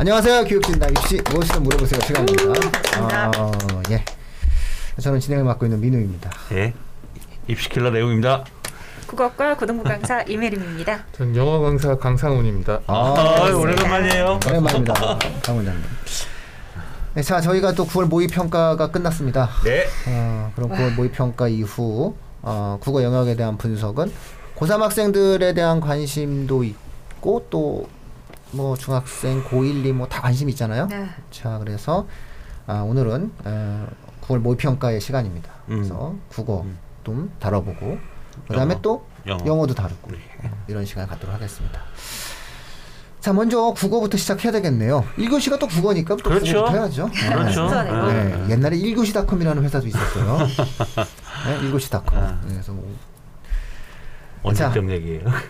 안녕하세요. 0.00 0.44
교육진다 0.44 0.88
입시 0.88 1.20
무엇이든 1.30 1.62
물어보세요. 1.62 2.00
시간입니다. 2.00 2.42
반갑습니다. 2.90 3.30
어, 3.36 3.82
예. 3.90 4.02
저는 4.98 5.20
진행을 5.20 5.44
맡고 5.44 5.66
있는 5.66 5.78
민우입니다. 5.78 6.30
네. 6.48 6.72
입시킬러 7.48 7.90
내용입니다. 7.90 8.46
국어과 9.06 9.58
고등부 9.58 9.84
강사 9.84 10.22
이메림입니다. 10.22 11.04
전 11.12 11.36
영어 11.36 11.60
강사 11.60 11.98
강상훈입니다. 11.98 12.80
아, 12.86 13.50
오래간만이에요. 13.54 14.40
오랜만입니다. 14.46 14.94
강 15.42 15.56
원장님. 15.56 15.82
네, 17.12 17.20
자 17.22 17.42
저희가 17.42 17.72
또 17.72 17.84
9월 17.84 18.06
모의 18.06 18.28
평가가 18.28 18.90
끝났습니다. 18.90 19.50
네. 19.64 19.84
어, 20.08 20.50
그럼 20.56 20.70
9월 20.70 20.94
모의 20.94 21.12
평가 21.12 21.46
이후 21.46 22.14
어, 22.40 22.78
국어 22.80 23.02
영역에 23.02 23.36
대한 23.36 23.58
분석은 23.58 24.10
고3 24.56 24.78
학생들에 24.78 25.52
대한 25.52 25.78
관심도 25.82 26.64
있고 26.64 27.46
또 27.50 27.86
뭐 28.52 28.76
중학생 28.76 29.42
고1, 29.44 29.84
2 29.84 29.92
뭐 29.92 30.06
다 30.08 30.20
관심 30.22 30.48
있잖아요. 30.50 30.86
네. 30.88 31.08
자 31.30 31.58
그래서 31.58 32.06
아, 32.66 32.80
오늘은 32.82 33.32
어, 33.44 33.86
9월 34.22 34.38
모의 34.38 34.56
평가의 34.56 35.00
시간입니다. 35.00 35.50
그래서 35.66 36.14
국어 36.28 36.64
좀 37.04 37.30
다뤄보고 37.38 37.98
그다음에 38.48 38.72
영어. 38.74 38.82
또 38.82 39.06
영어. 39.26 39.44
영어도 39.46 39.74
다루고 39.74 40.10
어, 40.44 40.64
이런 40.68 40.84
시간을 40.84 41.08
갖도록 41.08 41.34
하겠습니다. 41.34 41.80
자 43.20 43.32
먼저 43.34 43.72
국어부터 43.76 44.16
시작해야 44.16 44.50
되겠네요. 44.52 45.04
1교시가 45.18 45.58
또 45.58 45.66
국어니까 45.68 46.16
또 46.16 46.22
그렇죠. 46.24 46.64
국어부터 46.64 46.72
해야죠. 46.78 47.10
그렇죠. 47.10 47.52
순서대로. 47.52 48.06
네, 48.12 48.46
옛날에 48.50 48.76
1교시닷컴이라는 48.78 49.62
회사도 49.62 49.86
있었어요. 49.86 50.38
네, 51.46 51.60
1교시닷컴. 51.70 52.14
아. 52.16 52.40
그래서 52.48 52.72
뭐 52.72 52.96
언제적 54.42 54.90
얘기예요? 54.90 55.24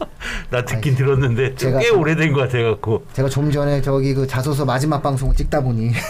나 0.50 0.64
듣긴 0.64 0.96
들었는데 0.96 1.54
제가 1.54 1.78
꽤 1.78 1.88
좀- 1.88 2.00
오래된 2.00 2.32
것 2.32 2.40
같아갖고. 2.40 3.06
제가 3.12 3.28
좀 3.28 3.50
전에 3.52 3.80
저기 3.82 4.12
그 4.14 4.26
자소서 4.26 4.64
마지막 4.64 5.00
방송을 5.02 5.34
찍다 5.36 5.60
보니 5.60 5.92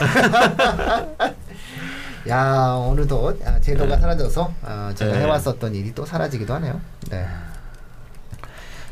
야 2.28 2.74
어느덧 2.74 3.36
아, 3.47 3.58
제도가 3.60 3.98
사라져서 3.98 4.52
아, 4.62 4.92
제가 4.94 5.12
네. 5.12 5.20
해왔었던 5.20 5.74
일이 5.74 5.94
또 5.94 6.05
사라지기도 6.05 6.55
하네요. 6.55 6.80
네. 7.10 7.27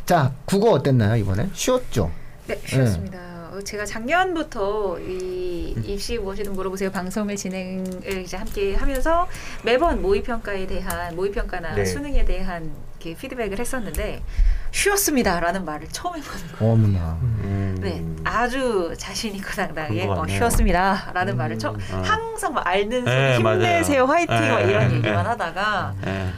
자 0.07 0.33
국어 0.47 0.71
어땠나요 0.73 1.17
이번에? 1.17 1.49
쉬웠죠? 1.53 2.11
네, 2.47 2.59
쉬었습니다. 2.65 3.19
어, 3.53 3.61
제가 3.63 3.85
작년부터 3.85 4.99
이 5.01 5.75
입시 5.85 6.17
무엇이든 6.19 6.53
물어보세요 6.55 6.91
방송을 6.91 7.37
진행을 7.37 8.23
이제 8.23 8.37
함께 8.39 8.75
하면서 8.75 9.27
매번 9.63 10.01
모의 10.01 10.23
평가에 10.23 10.67
대한 10.67 11.15
모의 11.15 11.31
평가나 11.33 11.75
네. 11.75 11.85
수능에 11.85 12.25
대한 12.25 12.71
이렇게 13.01 13.19
피드백을 13.19 13.59
했었는데 13.59 14.23
쉬었습니다라는 14.71 15.65
말을 15.65 15.89
처음 15.91 16.17
해보는 16.17 16.53
거예요. 16.59 16.73
어머나. 16.73 17.19
음. 17.23 17.77
네, 17.81 18.05
아주 18.25 18.95
자신 18.97 19.35
있고 19.37 19.51
당당하게 19.53 20.07
어. 20.07 20.27
쉬었습니다라는 20.27 21.37
말을 21.37 21.59
처음 21.59 21.77
어. 21.77 22.03
항상 22.05 22.55
막 22.55 22.67
앓는 22.67 23.05
네, 23.05 23.35
소리 23.35 23.49
힘내세요 23.49 24.07
맞아요. 24.07 24.27
화이팅 24.27 24.49
막 24.49 24.59
네, 24.63 24.71
이런 24.71 24.89
네, 24.89 24.95
얘기만 24.97 25.23
네. 25.23 25.29
하다가 25.29 25.95
네. 26.03 26.31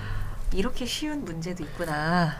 이렇게 0.52 0.84
쉬운 0.84 1.24
문제도 1.24 1.62
있구나라는 1.62 2.34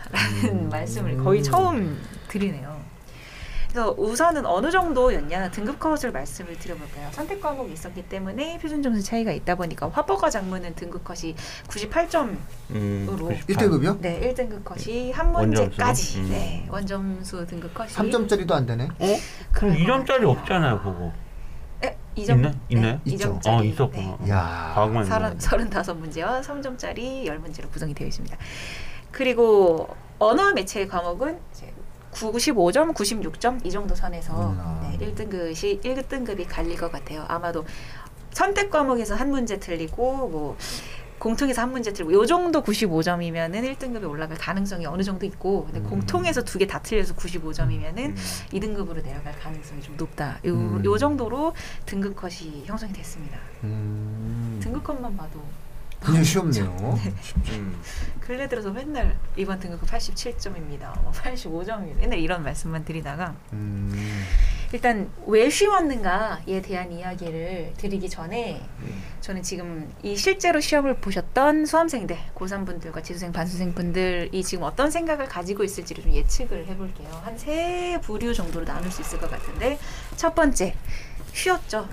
음. 0.45 0.69
말씀을 0.69 1.17
거의 1.17 1.41
처음 1.43 2.01
드리네요. 2.27 2.80
그래서 3.71 3.95
우선은 3.97 4.45
어느 4.45 4.69
정도였냐 4.69 5.49
등급 5.51 5.79
컷을 5.79 6.11
말씀을 6.11 6.59
드려볼까요? 6.59 7.09
선택 7.13 7.39
과목이 7.39 7.71
있었기 7.71 8.03
때문에 8.03 8.57
표준 8.59 8.83
점수 8.83 9.01
차이가 9.01 9.31
있다 9.31 9.55
보니까 9.55 9.87
화보과 9.87 10.29
작문은 10.29 10.75
등급 10.75 11.05
컷이 11.05 11.33
98점 11.69 12.35
음, 12.71 13.07
으로. 13.09 13.29
98. 13.29 13.55
1등급이요? 13.55 14.01
네 14.01 14.33
1등급 14.35 14.65
컷이 14.65 15.11
한 15.13 15.33
원점수? 15.33 15.61
문제까지 15.61 16.19
음. 16.19 16.29
네 16.29 16.67
원점수 16.69 17.45
등급 17.47 17.73
컷이 17.73 17.89
3점짜리도 17.91 18.51
안 18.51 18.65
되네. 18.65 18.83
어? 18.83 19.05
그럼 19.53 19.77
2점짜리 19.77 20.23
없잖아요, 20.25 20.79
그거. 20.79 21.13
네, 21.79 21.97
2점 22.17 22.29
있나? 22.35 22.53
있나요? 22.67 22.93
네, 23.05 23.11
있죠. 23.13 23.39
2점짜리 23.39 23.59
어, 23.59 23.63
있었구나. 23.63 24.17
야. 24.27 24.71
과학만 24.75 25.05
서른 25.05 25.27
있는 25.27 25.39
서른다섯 25.39 25.97
문제와 25.97 26.41
3점짜리 26.41 27.23
10문제로 27.25 27.71
구성이 27.71 27.93
되어 27.93 28.07
있습니다. 28.07 28.35
그리고 29.11 29.95
언어 30.19 30.51
매체 30.53 30.85
과목은 30.87 31.39
이제 31.53 31.70
95점, 32.11 32.93
96점 32.93 33.65
이 33.65 33.71
정도 33.71 33.95
선에서 33.95 34.51
음. 34.51 34.97
네, 34.99 35.13
1등급이 35.13 35.81
1등급이 35.83 36.45
갈릴 36.47 36.77
것 36.77 36.91
같아요. 36.91 37.25
아마도 37.27 37.65
선택 38.31 38.69
과목에서 38.69 39.15
한 39.15 39.29
문제 39.29 39.59
틀리고 39.59 40.29
뭐 40.29 40.57
공통에서 41.19 41.61
한 41.61 41.71
문제 41.71 41.93
틀리고 41.93 42.13
요 42.13 42.25
정도 42.25 42.63
95점이면은 42.63 43.75
1등급에 43.77 44.09
올라갈 44.09 44.37
가능성이 44.37 44.85
어느 44.87 45.03
정도 45.03 45.25
있고 45.25 45.65
근데 45.65 45.79
음. 45.79 45.83
공통에서 45.89 46.41
두 46.43 46.57
개 46.57 46.65
다 46.65 46.79
틀려서 46.81 47.13
95점이면은 47.15 47.97
음. 47.97 48.15
2등급으로 48.53 49.03
내려갈 49.03 49.37
가능성이 49.39 49.81
좀 49.81 49.95
높다. 49.97 50.39
요, 50.45 50.53
음. 50.53 50.81
요 50.83 50.97
정도로 50.97 51.53
등급 51.85 52.15
컷이 52.15 52.63
형성이 52.65 52.91
됐습니다. 52.93 53.37
음. 53.63 54.59
등급 54.63 54.83
컷만 54.83 55.15
봐도 55.15 55.39
굉장히 56.03 56.25
쉬웠네요. 56.25 56.99
음. 57.49 57.79
근래 58.19 58.47
들어서 58.47 58.71
맨날 58.71 59.17
이번 59.35 59.59
등급은 59.59 59.87
87점입니다. 59.87 60.99
뭐 61.03 61.11
85점입니다. 61.11 61.95
맨날 61.97 62.19
이런 62.19 62.43
말씀만 62.43 62.85
드리다가 62.85 63.35
음. 63.53 64.23
일단 64.73 65.11
왜 65.27 65.49
쉬웠는가에 65.49 66.61
대한 66.61 66.91
이야기를 66.93 67.73
드리기 67.75 68.09
전에 68.09 68.61
저는 69.19 69.43
지금 69.43 69.91
이 70.01 70.15
실제로 70.15 70.61
시험을 70.61 70.95
보셨던 70.97 71.65
수험생들, 71.65 72.17
고3분들과 72.35 73.03
재수생, 73.03 73.33
반수생 73.33 73.73
분들이 73.73 74.41
지금 74.43 74.63
어떤 74.63 74.89
생각을 74.89 75.27
가지고 75.27 75.63
있을지를 75.65 76.03
좀 76.03 76.13
예측을 76.13 76.65
해볼게요. 76.67 77.09
한 77.23 77.37
세 77.37 77.99
부류 78.01 78.33
정도로 78.33 78.65
나눌 78.65 78.89
수 78.91 79.01
있을 79.01 79.19
것 79.19 79.29
같은데 79.29 79.77
첫 80.15 80.33
번째, 80.35 80.73
쉬었죠. 81.33 81.87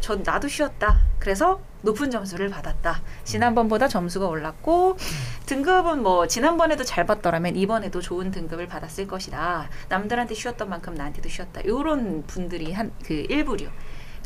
전 0.00 0.22
나도 0.22 0.48
쉬었다. 0.48 1.00
그래서 1.24 1.58
높은 1.80 2.10
점수를 2.10 2.50
받았다. 2.50 3.00
지난번보다 3.24 3.88
점수가 3.88 4.28
올랐고 4.28 4.98
등급은 5.46 6.02
뭐 6.02 6.26
지난번에도 6.26 6.84
잘 6.84 7.06
받더라면 7.06 7.56
이번에도 7.56 8.02
좋은 8.02 8.30
등급을 8.30 8.66
받았을 8.68 9.06
것이다. 9.06 9.70
남들한테 9.88 10.34
쉬었던 10.34 10.68
만큼 10.68 10.94
나한테도 10.94 11.30
쉬었다. 11.30 11.62
이런 11.62 12.24
분들이 12.26 12.72
한 12.72 12.92
그 13.06 13.24
일부류. 13.30 13.68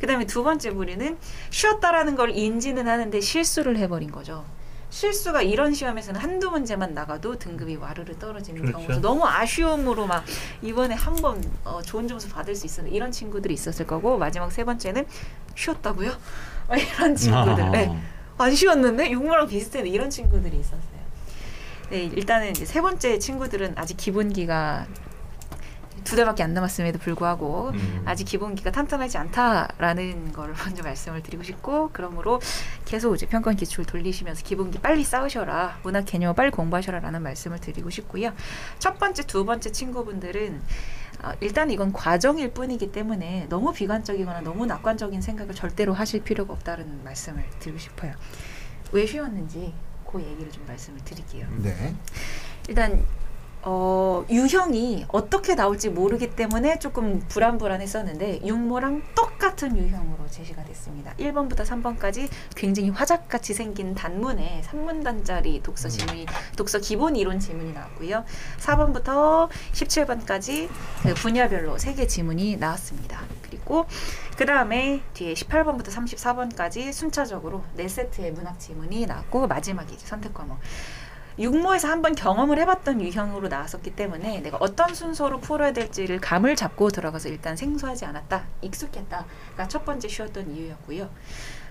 그다음에 0.01 0.27
두 0.27 0.43
번째 0.43 0.71
부류는 0.73 1.19
쉬었다라는 1.51 2.17
걸 2.17 2.31
인지는 2.31 2.89
하는데 2.89 3.21
실수를 3.21 3.77
해버린 3.79 4.11
거죠. 4.11 4.45
실수가 4.91 5.43
이런 5.43 5.75
시험에서는 5.75 6.21
한두 6.21 6.51
문제만 6.51 6.95
나가도 6.95 7.39
등급이 7.39 7.77
와르르 7.77 8.19
떨어지는 8.19 8.63
그렇죠. 8.63 8.79
경우도 8.79 9.01
너무 9.07 9.25
아쉬움으로 9.27 10.07
막 10.07 10.25
이번에 10.63 10.95
한번 10.97 11.43
어, 11.65 11.81
좋은 11.83 12.09
점수 12.09 12.29
받을 12.29 12.55
수 12.57 12.67
있었는데 12.67 12.97
이런 12.97 13.13
친구들이 13.13 13.55
있었을 13.55 13.87
거고 13.87 14.19
마지막 14.19 14.51
세 14.51 14.65
번째는 14.65 15.07
쉬었다고요? 15.55 16.13
막 16.69 16.77
이런 16.77 17.17
친구들. 17.17 17.63
아. 17.65 17.71
네. 17.71 17.91
안 18.39 18.55
쉬었는데 18.55 19.11
육모랑 19.11 19.49
비슷했는데 19.49 19.93
이런 19.93 20.11
친구들이 20.11 20.59
있었어요. 20.59 20.99
네, 21.91 22.05
일단은 22.05 22.55
세 22.55 22.81
번째 22.81 23.19
친구들은 23.19 23.73
아직 23.77 23.97
기본기가 23.97 24.87
두 26.05 26.17
달밖에 26.17 26.43
안 26.43 26.55
남았음에도 26.55 26.99
불구하고 26.99 27.71
음. 27.75 28.03
아직 28.07 28.25
기본기가 28.25 28.71
탄탄하지 28.71 29.19
않다라는 29.19 30.33
걸 30.33 30.55
먼저 30.55 30.83
말씀을 30.83 31.23
드리고 31.23 31.43
싶고 31.43 31.91
그러므로 31.93 32.41
계속 32.85 33.15
이제 33.15 33.27
평가 33.27 33.53
기출 33.53 33.85
돌리시면서 33.85 34.43
기본기 34.43 34.79
빨리 34.79 35.05
쌓으셔라 35.05 35.81
문학 35.83 36.05
개념 36.07 36.35
빨리 36.35 36.51
공부하셔라라는 36.51 37.23
말씀을 37.23 37.59
드리고 37.59 37.91
싶고요. 37.91 38.33
첫 38.79 38.99
번째, 38.99 39.25
두 39.25 39.45
번째 39.45 39.71
친구분들은 39.71 40.63
어, 41.23 41.33
일단 41.41 41.71
이건 41.71 41.93
과정일 41.93 42.53
뿐이기 42.53 42.93
때문에 42.93 43.47
너무 43.49 43.73
비관적이거나 43.73 44.41
너무 44.43 44.67
낙관적인 44.67 45.21
생각을 45.21 45.55
절대로 45.55 45.93
하실 45.93 46.23
필요가 46.23 46.53
없다는 46.53 47.03
말씀을 47.05 47.45
드리고 47.59 47.79
싶어요. 47.79 48.13
왜 48.93 49.05
쉬웠는지 49.05 49.75
그 50.07 50.23
얘기를 50.23 50.51
좀 50.51 50.65
말씀을 50.67 51.01
드릴게요. 51.05 51.47
네. 51.63 51.95
일단 52.69 53.05
어, 53.71 54.25
유형이 54.31 55.05
어떻게 55.09 55.55
나올지 55.55 55.91
모르기 55.91 56.31
때문에 56.31 56.79
조금 56.79 57.21
불안불안했었는데 57.29 58.41
육모랑 58.47 59.03
똑같은 59.15 59.77
유형으로 59.77 60.27
제시가 60.31 60.65
됐습니다. 60.65 61.13
1번부터 61.17 61.67
3번까지 61.67 62.31
굉장히 62.57 62.89
화작같이 62.89 63.53
생긴 63.53 63.95
단문에 63.95 64.63
3문단짜리 64.65 65.63
독서 65.63 65.91
지문이 65.91 66.25
독서 66.57 66.79
기본 66.79 67.15
이론 67.15 67.41
지문이 67.41 67.75
나왔고요. 67.75 68.25
4번부터 68.59 69.51
17번까지 69.73 70.71
그 71.03 71.13
분야별로 71.13 71.77
3개 71.77 72.09
지문이 72.09 72.57
나왔습니다. 72.57 73.21
그리고 73.43 73.85
그 74.39 74.47
다음에 74.47 75.03
뒤에 75.13 75.35
18번부터 75.35 75.89
34번까지 75.89 76.91
순차적으로 76.93 77.65
4세트의 77.77 78.31
문학 78.31 78.59
지문이 78.59 79.05
나왔고 79.05 79.47
마지막에 79.47 79.93
이제 79.93 80.07
선택 80.07 80.33
과목 80.33 80.59
육모에서 81.39 81.89
한번 81.89 82.15
경험을 82.15 82.59
해봤던 82.59 83.01
유형으로 83.01 83.49
나왔었기 83.49 83.95
때문에 83.95 84.41
내가 84.41 84.57
어떤 84.61 84.95
순서로 84.95 85.39
풀어야 85.39 85.73
될지를 85.73 86.21
감을 86.21 86.57
잡고 86.57 86.91
들어가서 86.91 87.29
일단 87.29 87.57
생소하지 87.57 88.05
않았다, 88.07 88.45
익숙했다가 88.63 89.69
첫 89.69 89.85
번째 89.85 90.09
쉬웠던 90.09 90.51
이유였고요. 90.51 91.09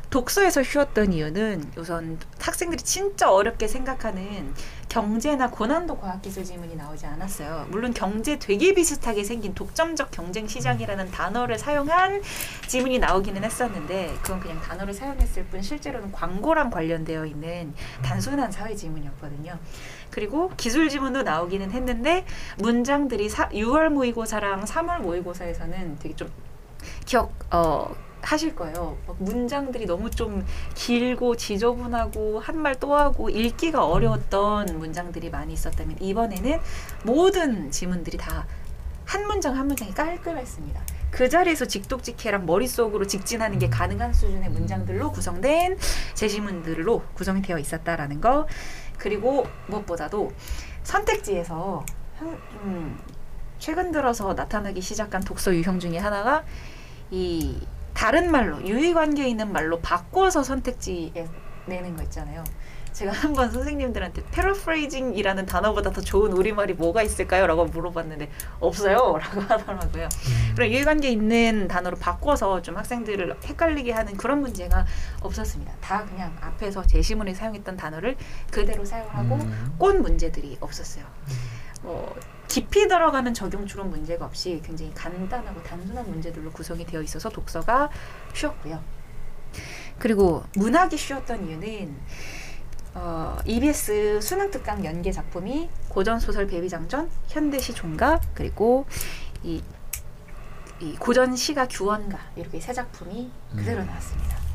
독서에서 0.10 0.64
쉬웠던 0.64 1.12
이유는 1.12 1.72
우선 1.78 2.18
학생들이 2.40 2.82
진짜 2.82 3.30
어렵게 3.30 3.68
생각하는 3.68 4.54
경제나 4.88 5.50
고난도 5.50 5.98
과학기술 5.98 6.46
지문이 6.46 6.76
나오지 6.78 7.06
않았어요. 7.06 7.68
물론 7.70 7.94
경제 7.94 8.40
되게 8.40 8.74
비슷하게 8.74 9.26
생긴 9.26 9.54
독점적 9.54 10.12
경쟁 10.12 10.48
시장이라는 10.48 11.12
단어를 11.12 11.60
사용한 11.60 12.22
지문이 12.68 13.00
나오기는 13.00 13.44
했었는데 13.44 14.16
그건 14.22 14.40
그냥 14.40 14.62
단어를 14.62 14.94
사용했을 14.94 15.46
뿐 15.48 15.62
실제로는 15.62 16.14
광고랑 16.14 16.70
관련되어 16.70 17.26
있는 17.26 17.74
단순한 18.02 18.52
사회 18.52 18.74
지문이었거든요. 18.76 19.60
그리고 20.10 20.52
기술 20.56 20.88
지문도 20.88 21.24
나오기는 21.24 21.72
했는데 21.72 22.26
문장들이 22.60 23.28
사, 23.28 23.50
6월 23.50 23.90
모의고사랑 23.90 24.64
3월 24.64 25.00
모의고사에서는 25.02 26.00
되게 26.00 26.16
좀 26.16 26.32
기억 27.06 27.34
어 27.52 27.94
하실 28.28 28.56
거예요. 28.56 28.98
막 29.08 29.16
문장들이 29.20 29.86
너무 29.86 30.12
좀 30.12 30.46
길고 30.76 31.36
지저분하고 31.38 32.40
한 32.42 32.58
말 32.58 32.76
또 32.80 32.94
하고 32.96 33.30
읽기가 33.30 33.86
어려웠던 33.86 34.78
문장들이 34.80 35.30
많이 35.30 35.54
있었다면 35.54 35.98
이번에는 36.02 36.60
모든 37.04 37.72
지문들이 37.72 38.18
다 38.18 38.46
한 39.06 39.26
문장 39.26 39.56
한 39.56 39.68
문장이 39.68 39.94
깔끔했습니다. 39.94 40.82
그 41.12 41.30
자리에서 41.30 41.64
직독직해랑 41.64 42.46
머릿속으로 42.46 43.08
직진하는 43.08 43.58
게 43.58 43.70
가능한 43.70 44.12
수준의 44.12 44.50
문장들로 44.50 45.14
구성된 45.14 45.78
제시문들로 46.14 47.02
구성이 47.14 47.42
되어 47.42 47.58
있었다라는 47.58 48.20
거 48.20 48.48
그리고 48.98 49.48
무엇보다도 49.68 50.34
선택지에서 50.84 51.86
한- 52.20 52.38
음, 52.64 53.00
최근 53.60 53.94
들어서 53.94 54.34
나타나기 54.34 54.82
시작한 54.82 55.22
독서 55.24 55.56
유형 55.56 55.80
중에 55.80 55.98
하나가 55.98 56.44
이 57.10 57.66
다른 57.98 58.30
말로 58.30 58.64
유의관계 58.64 59.28
있는 59.28 59.52
말로 59.52 59.80
바꿔서 59.80 60.44
선택지에 60.44 61.28
내는 61.66 61.96
거 61.96 62.04
있잖아요. 62.04 62.44
제가 62.94 63.10
한번 63.26 63.52
선생님들한테 63.52 64.24
패러프레이징이라는 64.32 65.48
단어보다 65.48 65.90
더 65.90 66.00
좋은 66.00 66.32
우리말이 66.32 66.74
뭐가 66.74 67.02
있을까요? 67.02 67.48
라고 67.48 67.66
물어봤는데 67.66 68.30
없어요 68.60 69.18
라고 69.20 69.42
하더라고요. 69.42 70.10
그런 70.54 70.70
유의관계 70.70 71.10
있는 71.10 71.68
단어로 71.68 71.98
바꿔서 71.98 72.62
좀 72.62 72.78
학생들을 72.78 73.36
헷갈리게 73.44 73.94
하는 73.94 74.16
그런 74.16 74.42
문제가 74.42 74.86
없었습니다. 75.22 75.74
다 75.82 76.06
그냥 76.06 76.38
앞에서 76.40 76.86
제시문에 76.86 77.34
사용했던 77.34 77.78
단어를 77.78 78.16
그대로 78.52 78.86
사용하고 78.86 79.36
음. 79.36 79.76
꼰 79.80 80.04
문제들이 80.04 80.58
없었어요. 80.62 81.04
어, 81.82 82.14
깊이 82.48 82.88
들어가는 82.88 83.34
적용 83.34 83.66
추론 83.66 83.90
문제가 83.90 84.26
없이 84.26 84.62
굉장히 84.64 84.94
간단하고 84.94 85.62
단순한 85.64 86.10
문제들로 86.10 86.52
구성이 86.52 86.86
되어 86.86 87.02
있어서 87.02 87.30
독서가 87.30 87.90
쉬웠고요. 88.34 88.82
그리고 90.00 90.44
문학이 90.56 90.98
쉬웠던 90.98 91.48
이유는 91.48 91.96
어, 92.94 93.38
EBS 93.46 94.22
수능 94.22 94.50
특강 94.50 94.84
연계 94.84 95.12
작품이 95.12 95.70
고전 95.90 96.20
소설 96.20 96.48
베비장전, 96.48 97.10
현대시 97.28 97.74
종가 97.74 98.22
그리고 98.34 98.86
이, 99.44 99.62
이 100.80 100.96
고전 100.96 101.36
시가 101.36 101.68
규원가 101.68 102.18
이렇게 102.36 102.60
세 102.60 102.74
작품이 102.74 103.32
그대로 103.56 103.84
나왔습니다. 103.84 104.47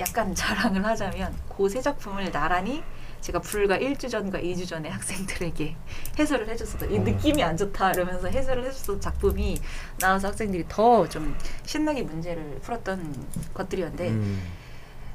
약간 0.00 0.34
자랑을 0.34 0.84
하자면 0.84 1.34
그 1.56 1.68
세 1.68 1.80
작품을 1.80 2.32
나란히 2.32 2.82
제가 3.20 3.38
불과 3.40 3.78
1주 3.78 4.08
전과 4.08 4.38
2주 4.40 4.66
전에 4.66 4.88
학생들에게 4.88 5.76
해설을 6.18 6.48
해줬었던 6.48 6.90
이 6.90 6.98
어. 6.98 7.02
느낌이 7.02 7.42
안 7.42 7.56
좋다 7.56 7.92
이러면서 7.92 8.28
해설을 8.28 8.64
해줬던 8.66 9.00
작품이 9.00 9.58
나와서 9.98 10.28
학생들이 10.28 10.64
더 10.68 11.06
좀 11.06 11.36
신나게 11.66 12.02
문제를 12.02 12.58
풀었던 12.62 13.26
것들이었는데 13.54 14.08
음. 14.08 14.42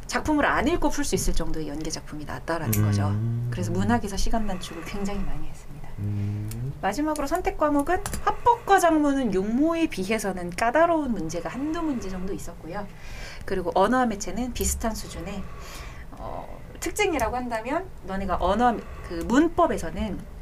작품을 0.05 0.45
안 0.45 0.67
읽고 0.67 0.89
풀 0.91 1.03
수 1.03 1.15
있을 1.15 1.33
정도의 1.33 1.67
연계 1.67 1.89
작품이 1.89 2.25
나왔다라는 2.25 2.79
음. 2.79 2.85
거죠. 2.85 3.15
그래서 3.49 3.71
문학에서 3.71 4.15
시간 4.17 4.45
단축을 4.45 4.83
굉장히 4.85 5.19
많이 5.21 5.47
했습니다. 5.47 5.89
음. 5.99 6.73
마지막으로 6.81 7.25
선택 7.25 7.57
과목은 7.57 8.03
합법과 8.23 8.77
작문은 8.79 9.33
용모에 9.33 9.87
비해서는 9.87 10.51
까다로운 10.51 11.11
문제가 11.11 11.49
한두 11.49 11.81
문제 11.81 12.07
정도 12.09 12.33
있었고요. 12.33 12.85
그리고 13.45 13.71
언어와 13.75 14.05
매체는 14.07 14.53
비슷한 14.53 14.93
수준의 14.95 15.43
어, 16.11 16.59
특징이라고 16.79 17.35
한다면 17.35 17.87
너네가 18.05 18.37
언어 18.39 18.77
그 19.07 19.13
문법에서는 19.27 20.35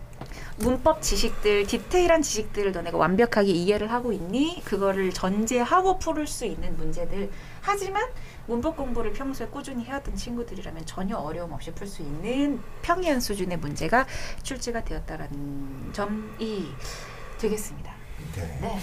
문법 0.58 1.02
지식들 1.02 1.66
디테일한 1.68 2.22
지식들을 2.22 2.72
너네가 2.72 2.98
완벽하게 2.98 3.50
이해를 3.52 3.92
하고 3.92 4.14
있니? 4.14 4.62
그거를 4.64 5.12
전제하고 5.12 6.00
풀을 6.00 6.28
수 6.28 6.46
있는 6.46 6.78
문제들. 6.78 7.30
하지만 7.62 8.08
문법 8.46 8.78
공부를 8.78 9.14
평소에 9.14 9.48
꾸준히 9.48 9.84
해왔던 9.86 10.16
친구들이라면 10.16 10.86
전혀 10.86 11.18
어려움 11.18 11.54
없이 11.54 11.72
풀 11.74 11.88
수 11.88 12.02
있는 12.04 12.62
평이한 12.84 13.20
수준의 13.20 13.58
문제가 13.58 14.06
출제가 14.44 14.84
되었다라는 14.86 15.92
점이 15.92 16.68
되겠습니다. 17.40 17.94
네. 18.36 18.60
네. 18.62 18.80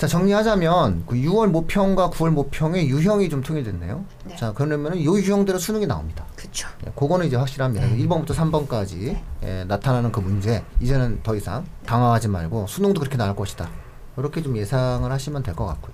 자 0.00 0.06
정리하자면 0.06 1.04
그 1.06 1.14
6월 1.14 1.48
모평과 1.48 2.08
9월 2.08 2.30
모평의 2.30 2.88
유형이 2.88 3.28
좀 3.28 3.42
통일됐네요. 3.42 4.02
네. 4.24 4.36
자 4.36 4.50
그러면은 4.54 4.96
이 4.96 5.04
유형대로 5.04 5.58
수능이 5.58 5.86
나옵니다. 5.86 6.24
그렇죠. 6.36 6.68
예, 6.86 6.90
그거는 6.96 7.26
이제 7.26 7.36
확실합니다. 7.36 7.86
1번부터 7.86 8.28
3번까지 8.34 8.94
네. 8.98 9.22
예, 9.42 9.64
나타나는 9.64 10.10
그 10.10 10.20
문제 10.20 10.64
이제는 10.80 11.20
더 11.22 11.36
이상 11.36 11.66
당황하지 11.84 12.28
말고 12.28 12.66
수능도 12.66 12.98
그렇게 12.98 13.18
나올 13.18 13.36
것이다. 13.36 13.68
이렇게 14.16 14.40
좀 14.40 14.56
예상을 14.56 15.12
하시면 15.12 15.42
될 15.42 15.54
것 15.54 15.66
같고요. 15.66 15.92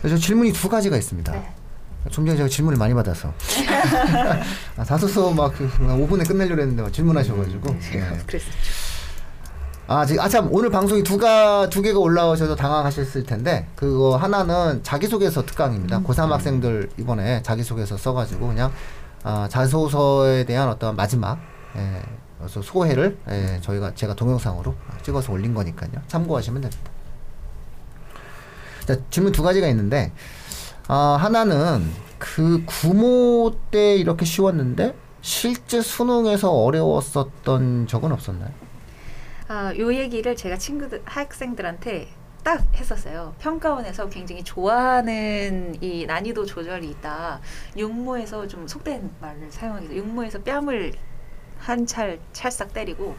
그래서 0.00 0.16
질문이 0.16 0.52
두 0.52 0.68
가지가 0.68 0.96
있습니다. 0.96 1.32
네. 1.32 1.52
좀 2.12 2.24
전에 2.24 2.36
제가 2.36 2.48
질문을 2.48 2.78
많이 2.78 2.94
받아서 2.94 3.34
아, 4.78 4.84
다소서 4.84 5.32
막 5.32 5.52
5분에 5.56 6.26
끝내려고 6.28 6.60
했는데 6.62 6.82
막 6.82 6.92
질문하셔가지고 6.92 7.76
예. 7.94 8.00
그랬었죠. 8.24 8.87
아, 9.88 10.04
지금 10.04 10.22
아 10.22 10.28
참 10.28 10.48
오늘 10.52 10.70
방송이 10.70 11.02
두 11.02 11.16
가 11.18 11.68
두 11.70 11.80
개가 11.82 11.98
올라오셔서 11.98 12.54
당황하셨을 12.56 13.24
텐데 13.24 13.66
그거 13.74 14.16
하나는 14.16 14.82
자기소개서 14.82 15.46
특강입니다. 15.46 16.00
고3 16.02 16.28
학생들 16.28 16.90
이번에 16.98 17.42
자기소개서 17.42 17.96
써가지고 17.96 18.48
그냥 18.48 18.70
아, 19.22 19.48
자소서에 19.50 20.44
대한 20.44 20.68
어떤 20.68 20.94
마지막 20.94 21.38
예, 21.76 22.02
그래서 22.38 22.60
소회를 22.62 23.16
예, 23.30 23.58
저희가 23.62 23.94
제가 23.94 24.14
동영상으로 24.14 24.74
찍어서 25.02 25.32
올린 25.32 25.54
거니까요. 25.54 25.90
참고하시면 26.06 26.60
됩니다. 26.60 26.90
자, 28.86 28.96
질문 29.10 29.32
두 29.32 29.42
가지가 29.42 29.66
있는데 29.68 30.12
아, 30.86 31.16
하나는 31.18 31.90
그 32.18 32.62
구모 32.66 33.54
때 33.70 33.96
이렇게 33.96 34.24
쉬웠는데 34.26 34.94
실제 35.22 35.80
수능에서 35.80 36.52
어려웠었던 36.52 37.86
적은 37.86 38.12
없었나요? 38.12 38.50
아, 39.48 39.72
요 39.78 39.92
얘기를 39.94 40.36
제가 40.36 40.56
친구들 40.56 41.02
학생들한테 41.04 42.08
딱 42.44 42.62
했었어요. 42.74 43.34
평가원에서 43.40 44.08
굉장히 44.08 44.42
좋아하는 44.42 45.76
이 45.82 46.06
난이도 46.06 46.46
조절이 46.46 46.88
있다. 46.90 47.40
육모에서 47.76 48.46
좀 48.46 48.66
속된 48.68 49.10
말을 49.20 49.50
사용하기 49.50 49.96
육모에서 49.96 50.40
뺨을 50.42 50.92
한 51.58 51.86
찰 51.86 52.20
찰싹 52.32 52.72
때리고 52.72 53.16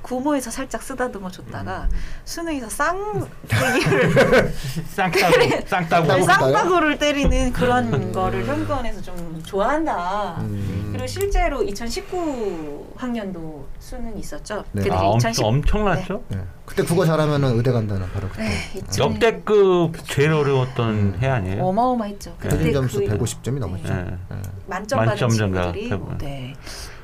구모에서 0.00 0.50
살짝 0.50 0.82
쓰다듬어 0.82 1.30
줬다가 1.30 1.90
수능에서 2.24 2.70
쌍대기를 2.70 4.52
쌍따구 4.88 5.66
쌍따구 5.66 6.06
쌍따구. 6.06 6.24
쌍따구를 6.24 6.98
때리는 6.98 7.52
그런 7.52 8.10
거를 8.12 8.46
평가원에서 8.46 9.02
좀 9.02 9.42
좋아한다. 9.44 10.36
음. 10.40 10.81
그리고 11.02 11.06
실제로 11.06 11.62
2019 11.62 12.92
학년도 12.96 13.66
수능이 13.80 14.20
있었죠. 14.20 14.64
네. 14.72 14.88
아, 14.90 15.00
엄청 15.00 15.30
2010 15.32 15.44
엄청났죠? 15.44 16.22
네. 16.28 16.38
그때 16.64 16.82
국어 16.84 17.04
잘하면은 17.04 17.56
의대 17.56 17.72
간다는 17.72 18.06
바로 18.12 18.28
그때. 18.28 18.44
네, 18.44 18.48
네. 18.48 18.78
2000 18.88 19.12
역대급 19.14 20.04
제일 20.04 20.32
어려웠던 20.32 21.18
해 21.20 21.26
아니에요? 21.26 21.64
어마어마했죠. 21.64 22.36
평균 22.40 22.58
그때 22.58 22.72
점수 22.72 23.00
그 23.00 23.06
150점이 23.06 23.58
넘었죠. 23.58 23.94
네. 23.94 24.04
네. 24.30 24.36
만점 24.68 25.04
받은 25.04 25.28
친구들이. 25.28 25.90
네. 26.18 26.54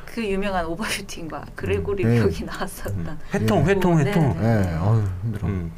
그 0.06 0.24
유명한 0.24 0.66
오버슈팅과 0.66 1.46
그레고리 1.54 2.04
네. 2.04 2.20
벽이 2.20 2.44
나왔었던 2.44 3.18
회통 3.34 3.60
예. 3.60 3.64
회통 3.72 3.96
네, 3.96 4.04
회통. 4.04 4.40
네. 4.40 4.62
네, 4.62 4.76
어휴 4.76 5.04
힘들어. 5.22 5.48
음, 5.48 5.72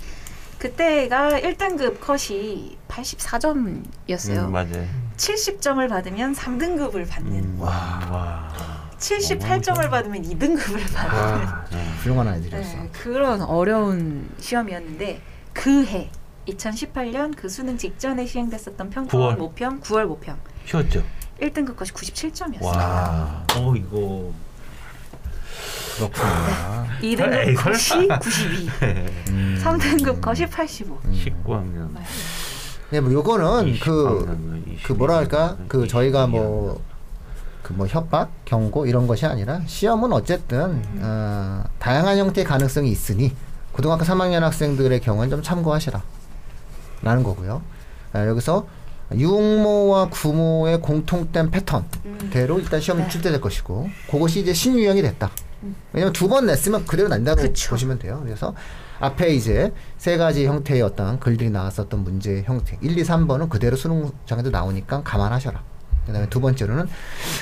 그때가 0.58 1.40
1등급 1.40 2.00
컷이 2.00 2.76
84점이었어요. 2.88 4.46
음, 4.46 4.52
맞아요. 4.52 5.09
70점을 5.20 5.86
받으면 5.88 6.34
3등급을 6.34 7.06
받는 7.06 7.32
음, 7.44 7.56
와, 7.60 7.68
와. 8.10 8.90
78점을 8.98 9.90
받으면 9.90 10.22
2등급을 10.22 10.94
받는 10.94 11.44
와, 11.46 11.64
네. 11.70 11.86
훌륭한 12.02 12.26
아이들이었어. 12.28 12.76
네, 12.78 12.88
그런 12.92 13.42
어려운 13.42 14.28
시험이었는데 14.40 15.20
그 15.52 15.84
해 15.84 16.10
2018년 16.48 17.36
그 17.36 17.48
수능 17.50 17.76
직전에 17.76 18.24
시행됐었던 18.24 18.88
평가원 18.90 19.34
9월. 19.36 19.38
모평 19.38 19.80
9월 19.80 20.06
모평 20.06 20.38
쉬웠죠? 20.64 21.04
1등급 21.40 21.76
컷이 21.76 21.90
97점이었어요. 21.90 22.62
와. 22.64 23.44
어 23.56 23.74
이거 23.76 24.32
그렇구나. 25.96 26.86
2등급 27.02 27.48
에이, 27.48 27.54
컷이 27.54 27.76
설마. 27.76 28.18
92, 28.20 28.70
음. 29.28 29.60
3등급 29.62 30.20
컷이 30.22 30.46
85. 30.46 30.98
음. 31.04 31.12
19학년. 31.12 31.90
네, 32.90 33.00
뭐 33.00 33.12
요거는 33.12 33.68
20 33.68 33.84
그, 33.84 34.04
강남은 34.04 34.64
그21 34.82 34.96
뭐랄까 34.96 35.38
강남은 35.38 35.68
그 35.68 35.86
저희가 35.86 36.26
22뭐그 36.26 36.80
뭐 37.70 37.86
협박, 37.86 38.30
경고 38.44 38.86
이런 38.86 39.06
것이 39.06 39.26
아니라 39.26 39.60
시험은 39.66 40.12
어쨌든 40.12 40.82
어, 40.98 41.62
다양한 41.78 42.18
형태의 42.18 42.44
가능성이 42.44 42.90
있으니 42.90 43.32
고등학교 43.72 44.04
3학년 44.04 44.40
학생들의 44.40 45.00
경우는 45.00 45.30
좀 45.30 45.42
참고하시라 45.42 46.02
라는 47.02 47.22
거고요. 47.22 47.62
아, 48.12 48.26
여기서 48.26 48.66
유모와 49.14 50.08
구모의 50.08 50.80
공통된 50.80 51.50
패턴대로 51.50 52.58
일단 52.58 52.80
시험이 52.80 53.04
네. 53.04 53.08
출제될 53.08 53.40
것이고 53.40 53.88
그것이 54.10 54.40
이제 54.40 54.52
신유형이 54.52 55.02
됐다. 55.02 55.30
왜냐면 55.92 56.12
두 56.12 56.28
번 56.28 56.46
냈으면 56.46 56.86
그대로 56.86 57.08
난다고 57.08 57.42
그쵸. 57.42 57.70
보시면 57.70 57.98
돼요. 57.98 58.20
그래서 58.24 58.54
앞에 59.00 59.34
이제 59.34 59.72
세 59.98 60.16
가지 60.16 60.46
형태의 60.46 60.82
어떤 60.82 61.18
글들이 61.18 61.50
나왔었던 61.50 62.04
문제의 62.04 62.44
형태 62.44 62.78
1, 62.80 62.96
2, 62.98 63.02
3번은 63.02 63.48
그대로 63.48 63.76
수능장에도 63.76 64.50
나오니까 64.50 65.02
감안하셔라. 65.02 65.62
그다음에 66.06 66.28
두 66.28 66.40
번째로는 66.40 66.88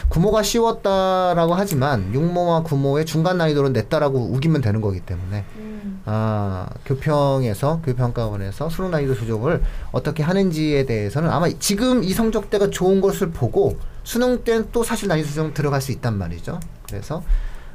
구모가 0.09 0.43
쉬웠다라고 0.43 1.55
하지만 1.55 2.13
육모와 2.13 2.63
구모의 2.65 3.07
중간 3.07 3.39
난이도로 3.39 3.71
냈다라고 3.71 4.19
우기면 4.33 4.61
되는 4.61 4.81
거기 4.81 5.01
때문에 5.01 5.45
음. 5.57 6.03
아, 6.05 6.69
교평에서 6.85 7.81
교평가원에서 7.85 8.69
수능 8.69 8.91
난이도 8.91 9.15
조정을 9.15 9.63
어떻게 9.93 10.23
하는지에 10.23 10.87
대해서는 10.87 11.31
아마 11.31 11.49
지금 11.59 12.03
이 12.03 12.13
성적대가 12.13 12.71
좋은 12.71 13.01
것을 13.01 13.31
보고 13.31 13.79
수능 14.05 14.43
때는 14.45 14.69
또 14.73 14.83
사실 14.83 15.09
난이도 15.09 15.29
조정 15.29 15.55
들어갈 15.55 15.81
수 15.81 15.93
있단 15.93 16.17
말이죠. 16.19 16.61
그래서 16.89 17.23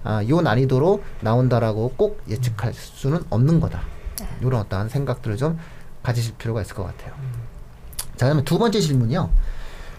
아, 0.04 0.24
요 0.28 0.42
난이도로 0.42 1.04
나온다라고 1.22 1.94
꼭 1.96 2.22
예측할 2.30 2.74
수는 2.74 3.24
없는 3.30 3.60
거다. 3.60 3.82
이런 4.42 4.62
어떠한 4.62 4.90
생각들을 4.90 5.38
좀 5.38 5.58
가지실 6.02 6.36
필요가 6.38 6.62
있을 6.62 6.76
것 6.76 6.84
같아요. 6.84 7.14
자, 8.16 8.28
그다음에 8.28 8.44
두 8.44 8.60
번째 8.60 8.80
질문이요. 8.80 9.30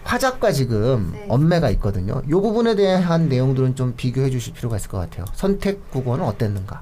화작과 0.03 0.51
지금 0.51 1.11
네. 1.13 1.25
엄매가 1.29 1.71
있거든요. 1.71 2.21
요 2.29 2.41
부분에 2.41 2.75
대한 2.75 3.27
내용들은 3.27 3.75
좀 3.75 3.95
비교해 3.97 4.29
주실 4.29 4.53
필요가 4.53 4.75
있을 4.77 4.89
것 4.89 4.99
같아요. 4.99 5.25
선택 5.33 5.89
국어는 5.89 6.23
어땠는가? 6.23 6.81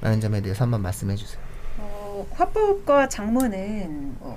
라는 0.00 0.20
점에 0.20 0.40
대해서 0.40 0.64
한번 0.64 0.82
말씀해 0.82 1.14
주세요. 1.14 1.40
어, 1.78 2.26
화법과 2.32 3.08
장문은 3.08 4.16
어, 4.20 4.36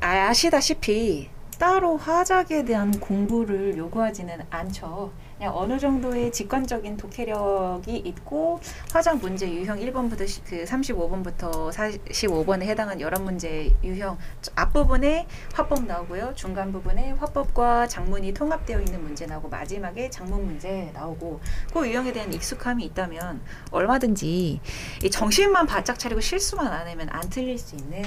아시다시피 0.00 1.28
따로 1.58 1.98
화작에 1.98 2.64
대한 2.64 2.90
공부를 2.98 3.76
요구하지는 3.76 4.38
않죠. 4.48 5.12
그냥 5.38 5.56
어느 5.56 5.78
정도의 5.78 6.32
직관적인 6.32 6.96
독해력이 6.96 7.96
있고 7.96 8.58
화작 8.92 9.18
문제 9.18 9.48
유형 9.48 9.78
1번부터 9.78 10.26
시- 10.26 10.42
그 10.42 10.64
35번부터 10.64 11.70
45번에 11.70 12.62
해당한 12.62 13.00
여러 13.00 13.20
문제 13.20 13.72
유형 13.84 14.18
앞부분에 14.56 15.28
화법 15.54 15.84
나오고요. 15.86 16.32
중간 16.34 16.72
부분에 16.72 17.12
화법과 17.12 17.86
장문이 17.86 18.34
통합되어 18.34 18.80
있는 18.80 19.00
문제 19.00 19.26
나오고 19.26 19.48
마지막에 19.48 20.10
장문 20.10 20.44
문제 20.44 20.90
나오고 20.92 21.40
그 21.72 21.88
유형에 21.88 22.12
대한 22.12 22.32
익숙함이 22.32 22.84
있다면 22.86 23.40
얼마든지 23.70 24.60
이 25.04 25.10
정신만 25.10 25.66
바짝 25.66 26.00
차리고 26.00 26.20
실수만 26.20 26.66
안 26.66 26.88
하면 26.88 27.08
안 27.10 27.28
틀릴 27.30 27.56
수 27.58 27.76
있는 27.76 28.02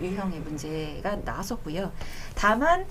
유형의 0.00 0.40
문제가 0.40 1.16
나왔었고요. 1.16 1.92
다만 2.34 2.86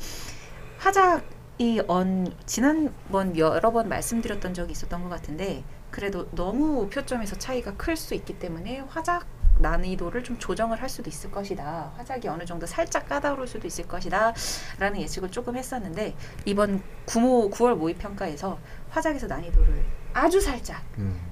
화작 0.77 1.23
이 1.62 1.80
언 1.88 2.34
지난번 2.48 3.38
여러 3.38 3.72
번 3.72 3.88
말씀드렸던 3.88 4.56
적이 4.56 4.72
있었던 4.72 5.03
것 5.03 5.10
같은데 5.10 5.63
그래도 5.91 6.27
너무 6.32 6.89
표점에서 6.89 7.36
차이가 7.38 7.75
클 7.75 7.96
수 7.96 8.15
있기 8.15 8.39
때문에 8.39 8.80
화작 8.89 9.27
난이도를 9.60 10.24
좀 10.24 10.39
조정을 10.39 10.82
할 10.82 10.89
수도 10.89 11.08
있을 11.10 11.30
것이다. 11.30 11.91
화작이 11.98 12.27
어느 12.30 12.46
정도 12.46 12.65
살짝 12.65 13.08
까다로울 13.08 13.48
수도 13.48 13.68
있을 13.68 13.88
것이다. 13.88 14.34
라는 14.80 15.00
예측을 15.01 15.30
조금 15.30 15.56
했었는데 15.56 16.15
이번 16.46 16.82
구모 17.06 17.51
9월 17.51 17.75
모의 17.75 17.94
평가에서 17.96 18.58
화작에서 18.89 19.27
난이도를 19.27 19.86
아주 20.13 20.41
살짝 20.41 20.82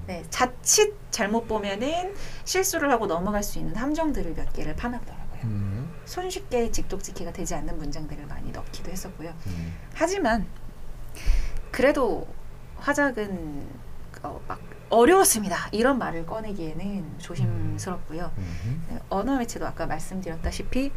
네, 0.06 0.22
자칫 0.30 0.94
잘못 1.10 1.48
보면은 1.48 2.14
실수를 2.44 2.92
하고 2.92 3.06
넘어갈 3.08 3.42
수 3.42 3.58
있는 3.58 3.74
함정들을 3.74 4.34
몇 4.34 4.52
개를 4.52 4.76
파놨더라고요. 4.76 5.40
음, 5.44 5.79
손쉽게 6.04 6.70
직독직해가 6.70 7.32
되지 7.32 7.54
않는 7.54 7.78
문장들을 7.78 8.26
많이 8.26 8.50
넣기도 8.50 8.90
했었고요. 8.90 9.34
음. 9.46 9.74
하지만 9.94 10.46
그래도 11.70 12.26
화작은 12.78 13.68
어, 14.22 14.40
막 14.46 14.60
어려웠습니다. 14.90 15.68
이런 15.72 15.98
말을 15.98 16.26
꺼내기에는 16.26 17.18
조심스럽고요. 17.18 18.32
음. 18.36 18.86
네, 18.90 18.98
언어 19.08 19.38
매체도 19.38 19.66
아까 19.66 19.86
말씀드렸다시피 19.86 20.92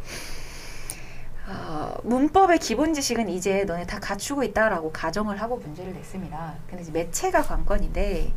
어, 1.46 1.94
문법의 2.02 2.58
기본 2.58 2.94
지식은 2.94 3.28
이제 3.28 3.64
너네 3.64 3.86
다 3.86 4.00
갖추고 4.00 4.42
있다라고 4.44 4.92
가정을 4.92 5.40
하고 5.40 5.58
문제를 5.58 5.92
냈습니다. 5.92 6.54
근데 6.68 6.90
매체가 6.90 7.42
관건인데 7.42 8.32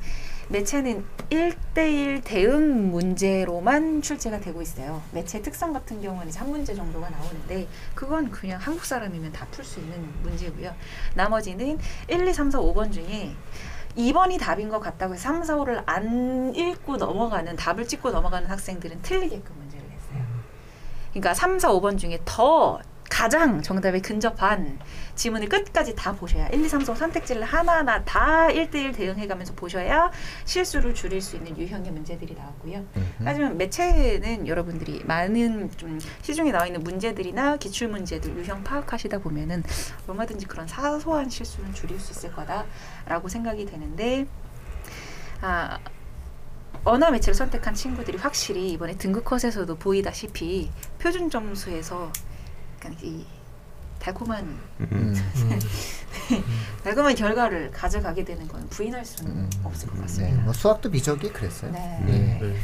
매체는 0.49 1.03
1대1 1.29 2.23
대응 2.23 2.89
문제로만 2.91 4.01
출제가 4.01 4.39
되고 4.39 4.61
있어요. 4.61 5.01
매체 5.11 5.41
특성 5.41 5.73
같은 5.73 6.01
경우는 6.01 6.31
한 6.33 6.49
문제 6.49 6.73
정도가 6.73 7.09
나오는데 7.09 7.67
그건 7.95 8.31
그냥 8.31 8.59
한국 8.61 8.85
사람이면 8.85 9.33
다 9.33 9.45
풀 9.51 9.65
수 9.65 9.79
있는 9.79 10.01
문제고요. 10.23 10.73
나머지는 11.15 11.77
1, 12.07 12.27
2, 12.27 12.33
3, 12.33 12.51
4, 12.51 12.59
5번 12.59 12.91
중에 12.93 13.35
2번이 13.97 14.39
답인 14.39 14.69
것 14.69 14.79
같다고 14.79 15.15
해서 15.15 15.23
3, 15.23 15.43
4, 15.43 15.57
5를 15.57 15.83
안 15.85 16.53
읽고 16.55 16.97
넘어가는 16.97 17.55
답을 17.55 17.87
찍고 17.87 18.11
넘어가는 18.11 18.49
학생들은 18.49 19.01
틀리게끔 19.01 19.55
문제를 19.57 19.85
냈어요. 19.89 20.25
그러니까 21.11 21.33
3, 21.33 21.59
4, 21.59 21.69
5번 21.73 21.97
중에 21.97 22.19
더 22.23 22.79
가장 23.09 23.61
정답에 23.61 23.99
근접한 23.99 24.79
지문을 25.15 25.49
끝까지 25.49 25.95
다 25.95 26.13
보셔야 26.13 26.47
1, 26.49 26.63
2, 26.63 26.69
3, 26.69 26.81
4 26.81 26.95
선택지를 26.95 27.43
하나하나 27.43 28.03
다 28.03 28.47
1대1 28.49 28.95
대응해가면서 28.95 29.53
보셔야 29.55 30.11
실수를 30.45 30.93
줄일 30.93 31.21
수 31.21 31.35
있는 31.35 31.57
유형의 31.57 31.91
문제들이 31.91 32.35
나왔고요. 32.35 32.85
음. 32.95 33.15
하지만 33.23 33.57
매체는 33.57 34.47
여러분들이 34.47 35.03
많은 35.05 35.71
좀 35.77 35.99
시중에 36.21 36.51
나와 36.51 36.67
있는 36.67 36.83
문제들이나 36.83 37.57
기출 37.57 37.87
문제들 37.87 38.37
유형 38.37 38.63
파악하시다 38.63 39.19
보면은 39.19 39.63
얼마든지 40.07 40.45
그런 40.45 40.67
사소한 40.67 41.29
실수는 41.29 41.73
줄일 41.73 41.99
수 41.99 42.11
있을 42.11 42.31
거다라고 42.33 43.27
생각이 43.27 43.65
되는데 43.65 44.27
아 45.41 45.79
언어 46.83 47.11
매체를 47.11 47.35
선택한 47.35 47.73
친구들이 47.73 48.17
확실히 48.17 48.71
이번에 48.71 48.95
등급 48.95 49.25
컷에서도 49.25 49.75
보이다시피 49.75 50.71
표준 50.99 51.29
점수에서 51.29 52.11
약간 52.77 52.95
이 53.01 53.25
달콤한 53.99 54.59
음. 54.79 55.15
달콤한 56.83 57.15
결과를 57.15 57.71
가져가게 57.71 58.23
되는 58.23 58.47
건 58.47 58.67
부인할 58.69 59.03
수는 59.03 59.31
음. 59.31 59.49
없을 59.63 59.87
것 59.89 59.95
네, 59.95 60.01
같습니다. 60.01 60.43
뭐 60.43 60.53
수학도 60.53 60.89
비적이 60.89 61.31
그랬어요. 61.31 61.71
네. 61.71 61.99
네. 62.05 62.39
네. 62.41 62.55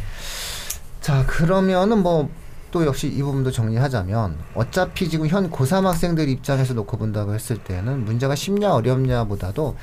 자 1.01 1.25
그러면은 1.25 2.01
뭐 2.03 2.43
또 2.74 2.88
역시 2.88 3.08
이 3.08 3.22
부분도 3.22 3.51
정리하자면 3.51 4.36
어차피 4.55 5.08
지금 5.08 5.27
현 5.27 5.51
고3 5.51 5.84
학생들 5.84 6.27
입장에서 6.27 6.74
놓고 6.74 6.98
본다고 6.98 7.36
했을 7.36 7.63
때는 7.63 8.03
문제가 8.03 8.34
쉽냐 8.34 8.74
어렵냐보다도 8.74 9.77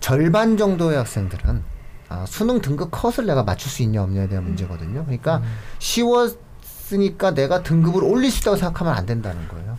절반 0.00 0.56
정도의 0.56 0.96
학생들은 0.96 1.62
아, 2.08 2.24
수능 2.26 2.62
등급 2.62 2.90
컷을 2.90 3.26
내가 3.26 3.42
맞출 3.42 3.70
수 3.70 3.82
있냐 3.82 4.02
없냐에 4.02 4.26
대한 4.26 4.44
문제거든요. 4.44 5.04
그러니까 5.04 5.42
쉬 5.78 6.02
웠으니까 6.90 7.34
내가 7.34 7.62
등급을 7.62 8.02
올릴 8.02 8.30
수 8.30 8.40
있다고 8.40 8.56
생각하면 8.56 8.94
안 8.94 9.06
된다는 9.06 9.46
거예요. 9.48 9.78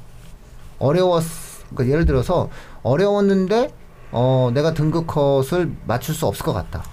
어려웠, 0.80 1.24
그러니까 1.70 1.94
예를 1.94 2.06
들어서 2.06 2.50
어려웠는데 2.84 3.74
어, 4.12 4.52
내가 4.54 4.74
등급 4.74 5.08
컷을 5.08 5.72
맞출 5.86 6.16
수 6.16 6.26
없을 6.26 6.46
것 6.46 6.54
같다. 6.54 6.84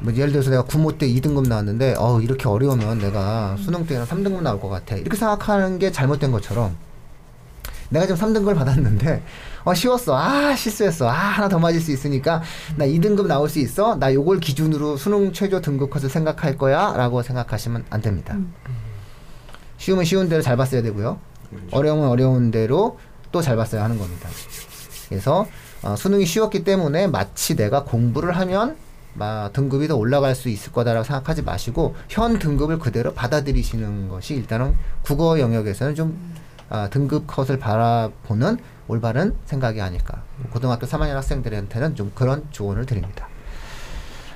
뭐 0.00 0.12
예를 0.14 0.32
들어서 0.32 0.50
내가 0.50 0.62
구모 0.62 0.98
때 0.98 1.08
2등급 1.08 1.48
나왔는데 1.48 1.94
어 1.98 2.20
이렇게 2.20 2.48
어려우면 2.48 2.98
내가 2.98 3.56
수능 3.58 3.86
때는 3.86 4.04
3등급 4.04 4.42
나올 4.42 4.60
것 4.60 4.68
같아 4.68 4.96
이렇게 4.96 5.16
생각하는 5.16 5.78
게 5.78 5.92
잘못된 5.92 6.30
것처럼 6.30 6.76
내가 7.94 8.06
지금 8.06 8.20
3등급을 8.20 8.56
받았는데 8.56 9.22
어 9.64 9.72
쉬웠어. 9.72 10.16
아 10.16 10.54
실수했어. 10.56 11.08
아 11.08 11.12
하나 11.12 11.48
더 11.48 11.58
맞을 11.58 11.80
수 11.80 11.92
있으니까 11.92 12.42
나 12.76 12.84
2등급 12.86 13.26
나올 13.26 13.48
수 13.48 13.60
있어? 13.60 13.94
나 13.96 14.12
요걸 14.12 14.40
기준으로 14.40 14.96
수능 14.96 15.32
최저 15.32 15.60
등급 15.60 15.90
컷을 15.90 16.10
생각할 16.10 16.58
거야? 16.58 16.92
라고 16.96 17.22
생각하시면 17.22 17.84
안 17.90 18.02
됩니다. 18.02 18.36
쉬우면 19.78 20.04
쉬운 20.04 20.28
대로 20.28 20.42
잘 20.42 20.56
봤어야 20.56 20.82
되고요. 20.82 21.18
어려우면 21.70 22.08
어려운 22.08 22.50
대로 22.50 22.98
또 23.30 23.40
잘 23.42 23.56
봤어야 23.56 23.82
하는 23.84 23.98
겁니다. 23.98 24.28
그래서 25.08 25.46
어, 25.82 25.96
수능이 25.96 26.24
쉬웠기 26.24 26.64
때문에 26.64 27.06
마치 27.08 27.56
내가 27.56 27.84
공부를 27.84 28.36
하면 28.38 28.76
마, 29.14 29.50
등급이 29.52 29.86
더 29.86 29.96
올라갈 29.96 30.34
수 30.34 30.48
있을 30.48 30.72
거다라고 30.72 31.04
생각하지 31.04 31.42
마시고 31.42 31.94
현 32.08 32.38
등급을 32.38 32.78
그대로 32.78 33.12
받아들이시는 33.12 34.08
것이 34.08 34.34
일단은 34.34 34.74
국어 35.02 35.38
영역에서는 35.38 35.94
좀 35.94 36.18
아, 36.74 36.88
등급 36.90 37.28
컷을 37.28 37.56
바라보는 37.60 38.58
올바른 38.88 39.36
생각이 39.44 39.80
아닐까. 39.80 40.24
고등학교 40.50 40.86
3학년 40.88 41.12
학생들한테는 41.14 41.94
좀 41.94 42.10
그런 42.16 42.48
조언을 42.50 42.84
드립니다. 42.84 43.28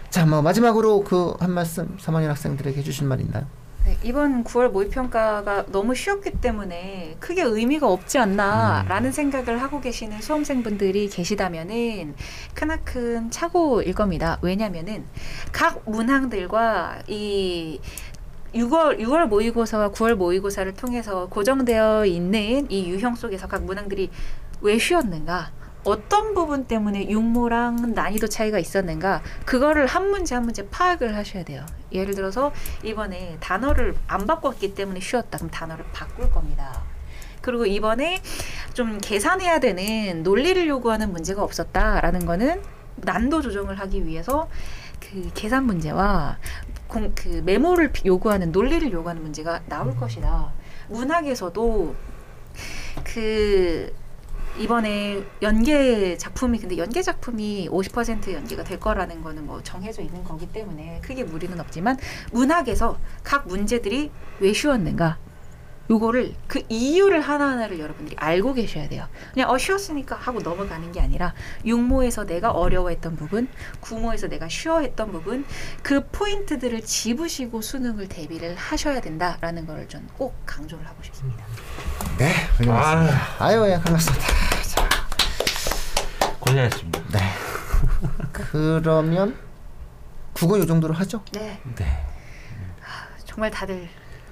자, 0.09 0.25
뭐 0.25 0.41
마지막으로 0.41 1.03
그 1.03 1.35
한 1.41 1.51
말씀 1.51 1.97
3학년 1.99 2.29
학생들에게 2.29 2.79
해주실 2.79 3.09
말 3.09 3.21
있나요? 3.21 3.45
네, 3.85 3.97
이번 4.05 4.45
9월 4.45 4.71
모의평가가 4.71 5.67
너무 5.73 5.97
쉬웠기 5.97 6.31
때문에 6.41 7.17
크게 7.19 7.43
의미가 7.43 7.89
없지 7.89 8.19
않나라는 8.19 9.11
생각을 9.11 9.61
하고 9.61 9.81
계시는 9.81 10.21
수험생분들이 10.21 11.09
계시다면은 11.09 12.15
크나큰 12.55 13.33
착오일 13.33 13.95
겁니다. 13.95 14.39
왜냐면은 14.43 15.05
각 15.51 15.83
문항들과 15.87 17.03
이 17.09 17.81
6월 18.55 18.99
6월 19.01 19.27
모의고사와 19.27 19.91
9월 19.91 20.15
모의고사를 20.15 20.73
통해서 20.75 21.27
고정되어 21.29 22.07
있는 22.07 22.71
이 22.71 22.89
유형 22.89 23.15
속에서 23.15 23.47
각 23.47 23.65
문항들이 23.65 24.11
왜 24.61 24.79
쉬웠는가? 24.79 25.51
어떤 25.85 26.35
부분 26.35 26.67
때문에 26.67 27.09
육모랑 27.09 27.95
난이도 27.95 28.27
차이가 28.29 28.59
있었는가? 28.59 29.23
그거를 29.45 29.87
한 29.87 30.11
문제 30.11 30.35
한 30.35 30.45
문제 30.45 30.69
파악을 30.69 31.15
하셔야 31.17 31.45
돼요. 31.45 31.65
예를 31.93 32.15
들어서 32.15 32.53
이번에 32.83 33.37
단어를 33.41 33.95
안 34.07 34.27
바꿨기 34.27 34.75
때문에 34.75 35.01
쉬웠다. 35.01 35.39
그럼 35.39 35.51
단어를 35.51 35.85
바꿀 35.93 36.31
겁니다. 36.31 36.83
그리고 37.41 37.65
이번에 37.65 38.21
좀 38.75 38.99
계산해야 38.99 39.61
되는 39.61 40.23
논리를 40.23 40.67
요구하는 40.67 41.13
문제가 41.13 41.43
없었다라는 41.43 42.27
거는 42.27 42.63
난도 42.97 43.41
조정을 43.41 43.79
하기 43.79 44.07
위해서 44.07 44.49
그 45.01 45.31
계산 45.35 45.65
문제와 45.65 46.39
공, 46.89 47.13
그 47.15 47.43
메모를 47.45 47.93
비- 47.93 48.09
요구하는 48.09 48.51
논리를 48.51 48.91
요구하는 48.91 49.23
문제가 49.23 49.61
나올 49.69 49.95
것이다. 49.97 50.53
문학에서도 50.89 51.95
그 53.05 53.93
이번에 54.59 55.23
연계 55.43 56.17
작품이 56.17 56.59
근데 56.59 56.79
연계 56.79 57.01
작품이 57.03 57.69
50% 57.71 58.33
연계가 58.33 58.65
될 58.65 58.81
거라는 58.81 59.23
거는 59.23 59.47
뭐 59.47 59.63
정해져 59.63 60.03
있는 60.03 60.25
거기 60.25 60.51
때문에 60.51 61.01
크게 61.05 61.23
무리는 61.25 61.59
없지만 61.61 61.97
문학에서 62.33 62.99
각 63.23 63.47
문제들이 63.47 64.11
왜 64.41 64.53
쉬웠는가 64.53 65.19
요거를 65.91 66.35
그 66.47 66.63
이유를 66.69 67.21
하나하나를 67.21 67.79
여러분들이 67.79 68.17
알고 68.19 68.55
계셔야 68.55 68.89
돼요. 68.89 69.07
그냥 69.33 69.51
어 69.51 69.59
쉬웠으니까 69.59 70.17
하고 70.17 70.41
넘어가는 70.41 70.93
게 70.93 71.01
아니라 71.01 71.35
육모에서 71.65 72.27
내가 72.27 72.51
어려워했던 72.51 73.17
부분, 73.17 73.49
구모에서 73.81 74.29
내가 74.29 74.49
쉬워했던 74.49 75.13
부분, 75.13 75.47
그 75.83 76.07
포인트들을 76.09 76.83
집으시고 76.83 77.63
수능을 77.63 78.09
대비를 78.09 78.55
하셔야 78.57 79.01
된다라는 79.01 79.67
거를 79.67 79.89
전꼭 79.89 80.35
강조를 80.45 80.87
하고 80.87 81.03
싶습니다. 81.03 81.45
네, 82.19 82.33
훌륭했습니다. 82.57 83.21
아 83.39 83.55
유, 83.55 83.71
예, 83.71 83.81
반갑습니다. 83.81 84.27
자, 84.63 84.89
고생했습니다. 86.41 87.01
네. 87.13 87.19
그러면 88.33 89.37
국어 90.35 90.59
요 90.59 90.67
정도로 90.67 90.95
하죠? 90.95 91.23
네. 91.33 91.61
네. 91.77 92.05
정말 93.25 93.51
다들 93.51 93.89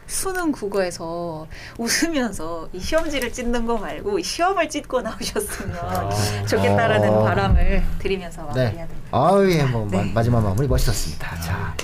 수능 0.06 0.52
국어에서 0.52 1.46
웃으면서 1.78 2.68
이 2.72 2.80
시험지를 2.80 3.32
찢는 3.32 3.66
거 3.66 3.76
말고 3.76 4.20
시험을 4.20 4.68
찢고 4.68 5.02
나오셨으면 5.02 5.76
아. 5.76 6.10
좋겠다라는 6.46 7.08
어. 7.08 7.24
바람을 7.24 7.82
드리면서 7.98 8.50
네. 8.54 8.64
마무리하도록 8.64 8.96
아유, 9.12 9.52
예, 9.52 9.62
뭐 9.64 9.88
네. 9.90 9.98
마, 9.98 10.12
마지막 10.14 10.40
마무리 10.42 10.68
멋있었습니다. 10.68 11.40
자, 11.40 11.74